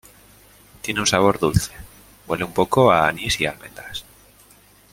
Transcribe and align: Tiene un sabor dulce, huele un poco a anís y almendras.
Tiene 0.81 0.99
un 1.01 1.05
sabor 1.05 1.37
dulce, 1.37 1.69
huele 2.25 2.43
un 2.43 2.51
poco 2.53 2.91
a 2.91 3.07
anís 3.07 3.39
y 3.39 3.45
almendras. 3.45 4.03